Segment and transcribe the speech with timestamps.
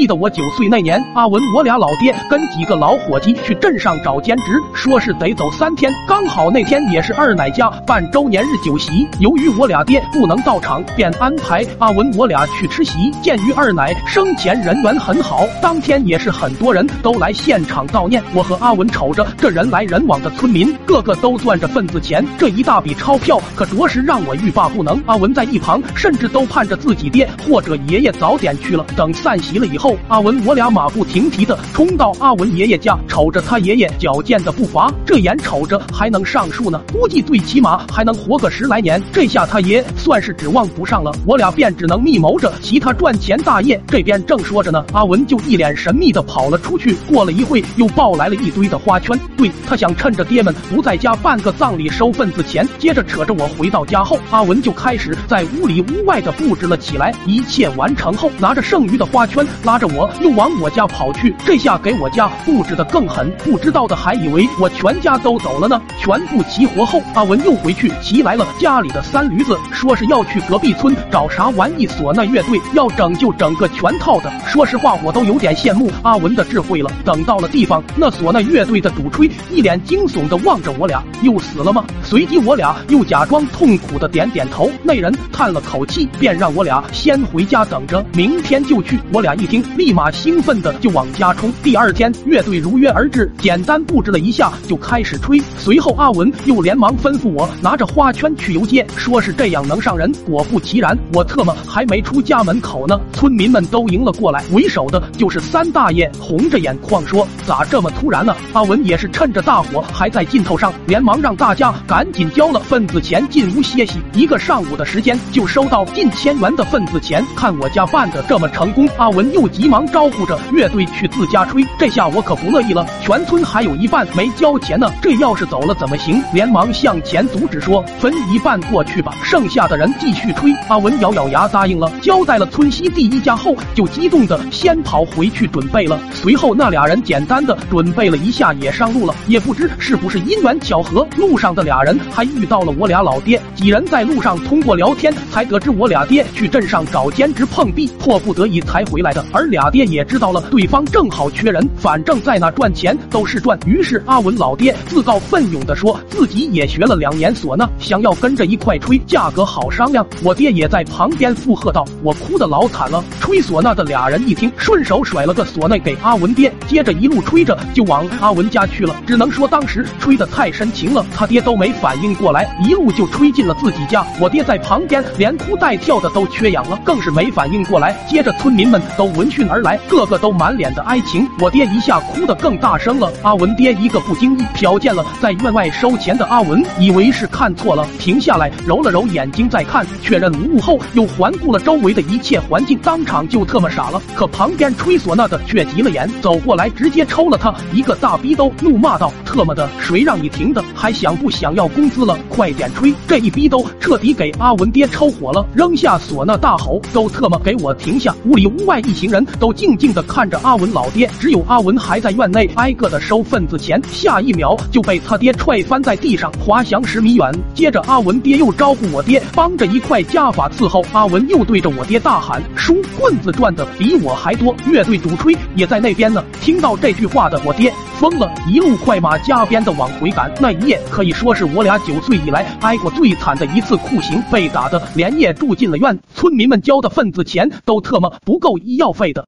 [0.00, 9.06] 记得我九岁那年，阿文我俩老爹跟几个老伙计去镇上找兼职，说是得走三天，刚好那天也是二奶家办周年日酒席。
[9.18, 13.10] 由于我俩爹不能到场，便安排阿文我俩去吃席。
[13.20, 18.22] 鉴于二奶生前人缘很好，当天也是很多人都来现场悼念。
[18.32, 24.98] 我和阿文瞅着这人来人往的村民，个个都攥着份子钱，这一大笔钞票可着实让我欲罢不能。
[25.04, 28.86] 阿文在一旁甚至都盼着自己爹或者爷爷早点去了。
[28.96, 39.02] 等散席了以后，阿文我俩马不停蹄的冲到阿文爷爷家，瞅着他爷爷矫健的步伐，这眼瞅着还能上树呢，估计最起码还能活个十来年。
[39.12, 43.80] 这下他爷算是指望不上了，我俩便只能密谋着其他赚钱大业。
[43.86, 46.94] 这边正说着呢，阿文就一脸神秘的跑了出去。
[47.08, 52.68] 过了一会，又抱来了一堆的花圈，对他想趁着爹们不在家办个葬礼收份子钱。
[52.78, 57.14] 接着扯着我回到家后，阿文就开始在屋里屋外的布置了起来。
[57.26, 61.32] 一切完成后，拿着剩余的花圈，拉拉着我又往我家跑去。
[61.46, 65.80] 这下给我家布置的更狠，不知道的还以为我全家都走了呢。
[65.96, 74.32] 全部齐活后，阿文又回去骑来了家里的三驴子，说是要去隔壁村找啥玩意唢呐乐队，要拯救整个全套的。
[74.44, 76.90] 说实话，我都有点羡慕阿文的智慧了。
[77.04, 81.84] 等到了地方，那唢呐乐队的主吹一脸惊悚的望着我俩，又死了吗？
[82.02, 84.68] 随即我俩又假装痛苦的点点头。
[84.82, 88.98] 那人叹了口气，便让我俩先回家等着，明天就去。
[89.12, 91.52] 我俩一听，立马兴奋的就往家冲。
[91.62, 95.40] 第二天，乐队如约而至，简单布置了一下就开始吹。
[95.58, 100.12] 随后阿文又连忙吩咐我拿着花圈去游街，说是这样能上人。
[100.26, 113.98] 果不其然，我特么还没出家门口呢，村民们都迎了过来，为首的就是三大爷，红着眼眶说：“咋这么突然呢？”阿文也是趁着大伙还在劲头上，连忙让大家赶紧交了份子钱进屋歇息。
[114.12, 121.64] 一个上午的时间就收到近千元的份子钱，看我家办的这么成功，阿文又急忙招呼着乐队去自家吹。
[121.78, 126.22] 这下我可不乐意了，全村还有一半没交钱呢，这要是走了怎么行？
[126.32, 136.00] 连忙向前阻止说：“分一半过去吧，剩下的人继续吹。”阿文咬咬牙答应了，交代了村西第一家后，就激动的先跑回去准备了。
[136.12, 139.14] 随后那俩人简单的准备了一下，也上路了。
[139.26, 143.40] 也不知是不是因缘巧合，路上的俩人还遇到了我俩老爹。
[143.54, 149.24] 几人在路上通过聊天，才得知我俩爹去镇上找兼职碰壁，迫不得已才回来的。
[149.32, 153.58] 而而俩爹也知道了对方正好缺人，反正在那赚钱都是赚。
[153.64, 160.06] 于是阿文老爹自告奋勇的说自己也学了两年唢呐，想要跟着一块吹，价格好商量。
[160.22, 168.94] 我爹也在旁边附和道：“我哭的老惨了。”吹唢呐的俩人一听，顺手甩了个唢呐给阿文爹，接着一路吹着就往阿文家去了。
[169.06, 174.06] 只能说当时吹的太深情了，他爹都没反应过来，一路就吹进了自己家。
[174.20, 177.96] 我爹在旁边连哭带跳的都缺氧了，更是没反应过来。
[178.06, 181.28] 接着村民们都闻讯而来，个个都满脸的哀情。
[181.38, 183.10] 我爹一下哭得更大声了。
[183.22, 185.04] 阿文爹一个不经意瞟见了。
[185.20, 188.90] 在院外收钱的阿文，以为是看错了，停下来揉了。
[188.90, 191.60] 揉眼睛再看，确认无误后，又环顾了。
[191.60, 194.02] 周围的一切环境，当场就特么傻了。
[194.14, 195.90] 可旁边吹唢呐的却急了。
[195.90, 197.38] 眼，走过来直接抽了。
[197.38, 200.62] 他一个大逼兜，怒骂道：“特么的，谁让你停的？
[200.74, 202.18] 还想不想要工资了？
[202.28, 217.30] 快点吹！”这一逼兜彻底给阿文爹抽火了，扔下唢呐大吼：“都特么给我停下！”屋里屋外一行人都静静的看着阿文老爹，只有阿文还在院内挨个的收份子钱，下一秒就被他爹踹翻在地上，滑翔十米远。
[217.54, 226.24] 接着阿文爹又招呼我爹帮着一块家法伺候，阿文又对着我爹大喊：“叔，棍子赚的比我还多！”乐队主吹也在那边呢。
[226.40, 230.32] 听到这句话的我爹疯了，一路快马加鞭的往回赶。
[230.40, 235.98] 那一夜可以说是我俩九岁以来挨过最惨的一次酷刑，被打的连夜住进了院。
[236.14, 239.26] 村民们交的份子钱都特么不够医药费的。